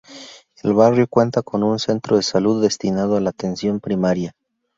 [0.63, 4.33] El barrio cuenta con un centro de Salud destinado a la atención primaria.